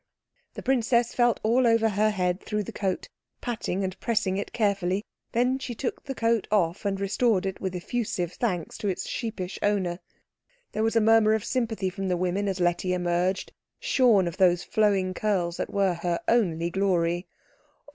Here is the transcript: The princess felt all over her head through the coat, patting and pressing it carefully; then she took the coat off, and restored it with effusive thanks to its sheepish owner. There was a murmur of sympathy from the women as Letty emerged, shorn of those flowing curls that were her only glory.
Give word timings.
The 0.55 0.63
princess 0.63 1.13
felt 1.13 1.39
all 1.43 1.67
over 1.67 1.89
her 1.89 2.09
head 2.09 2.41
through 2.41 2.63
the 2.63 2.71
coat, 2.71 3.07
patting 3.39 3.83
and 3.83 3.99
pressing 3.99 4.35
it 4.35 4.51
carefully; 4.51 5.05
then 5.31 5.59
she 5.59 5.75
took 5.75 6.03
the 6.05 6.15
coat 6.15 6.47
off, 6.49 6.85
and 6.85 6.99
restored 6.99 7.45
it 7.45 7.61
with 7.61 7.75
effusive 7.75 8.33
thanks 8.33 8.79
to 8.79 8.87
its 8.87 9.07
sheepish 9.07 9.59
owner. 9.61 9.99
There 10.71 10.81
was 10.81 10.95
a 10.95 11.01
murmur 11.01 11.33
of 11.35 11.45
sympathy 11.45 11.91
from 11.91 12.07
the 12.07 12.17
women 12.17 12.47
as 12.47 12.59
Letty 12.59 12.93
emerged, 12.93 13.51
shorn 13.79 14.27
of 14.27 14.37
those 14.37 14.63
flowing 14.63 15.13
curls 15.13 15.57
that 15.57 15.71
were 15.71 15.93
her 15.93 16.19
only 16.27 16.71
glory. 16.71 17.27